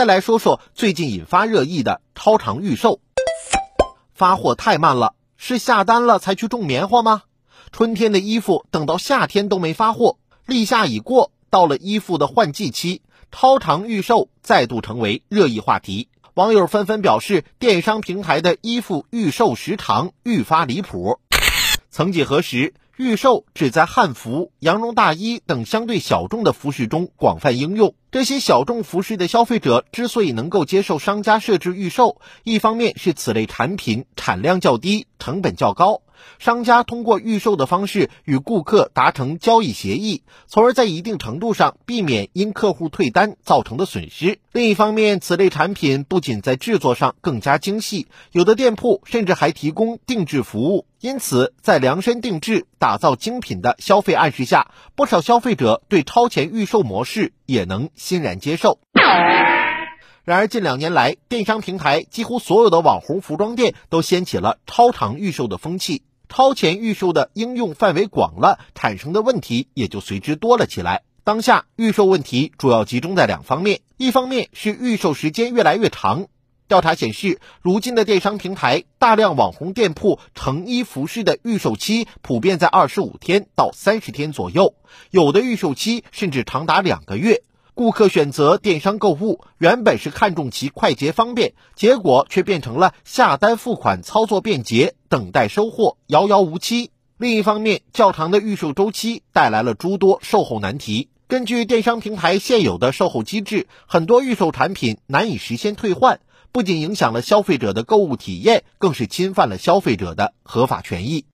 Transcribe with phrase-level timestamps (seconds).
[0.00, 3.00] 再来说说最近引发热议的超长预售，
[4.14, 7.24] 发货太慢了，是下单了才去种棉花吗？
[7.70, 10.16] 春天的衣服等到夏天都没发货，
[10.46, 16.08] 立夏已过，到了衣服的换季期，超长预售再度成为热议话题。
[16.32, 21.20] 网友纷纷表示，电商平台的衣服预售时长愈发离谱。
[21.90, 27.94] 曾几何时，预售只在汉服、羊绒大衣等相对小众的服饰中广泛应用。
[28.10, 36.02] 这些小众服饰的消费者之所以能够接受商家设置预售，一方面是此类产品产量较低、成本较高，
[36.38, 50.86] 商家通过预售的方式与顾客达成交易协议，从而在一定程度上避免因客户退单造成的损失；另一方面，此类产品不仅在制作上更加精细，有的店铺甚至还提供定制服务。
[51.00, 58.78] 因此，在量身定制、打造精品的消费暗示下，不少消费者对超前预售模式也能欣然接受。
[60.22, 71.02] 然而，近两年来，电商平台几乎所有的网红服装店都掀起了超长预售的风气，超前预售的应用范围广了，产生的问题也就随之多了起来。
[71.24, 76.28] 当下，预售问题主要集中在两方面，一方面是预售时间越来越长。
[76.68, 84.74] 调查显示，如今的电商平台，大量网红店铺成衣服饰的预售期普遍在二十五天到三十天左右，
[85.10, 87.42] 有的预售期甚至长达两个月。
[87.80, 96.90] 顾客选择电商购物，原本是看重其快捷方便，结果却变成了下单付款操作便捷，等待收货遥遥无期。
[97.16, 101.08] 另一方面，较长的预售周期带来了诸多售后难题。
[101.26, 106.20] 根据电商平台现有的售后机制，很多预售产品难以实现退换。
[106.52, 111.24] 不仅影响了消费者的购物体验，更是侵犯了消费者的合法权益。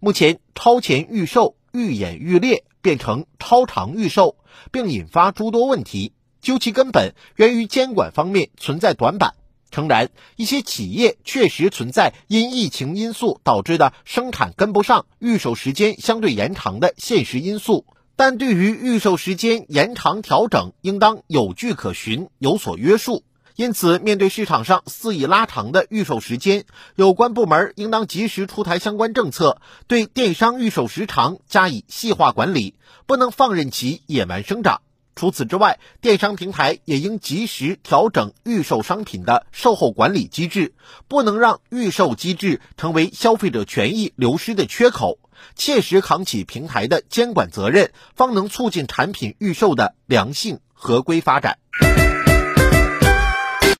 [0.00, 4.36] 目前，超前预售愈演愈烈，变成超长预售，
[4.70, 6.12] 并引发诸多问题。
[6.40, 9.34] 究其根本，源于监管方面存在短板。
[9.70, 17.84] 诚然，一些企业确实存在因疫情因素导致的生产跟不上、预售时间相对延长的现实因素。
[18.16, 23.22] 但对于预售时间延长调整，应当有据可循，有所约束。
[23.58, 26.64] 因此，面对市场上肆意拉长的预售时间，
[26.94, 32.76] 有关部门应当及时出台相关政策，对电商预售时长加以细化管理，
[33.06, 34.82] 不能放任其野蛮生长。
[35.16, 40.72] 除此之外，电商平台也应及时调整预售商品的售后管理机制，
[41.08, 45.18] 不能让预售机制成为消费者权益流失的缺口。
[45.56, 51.58] 切实扛起平台的监管责任，方能促进产品预售的良性合规发展。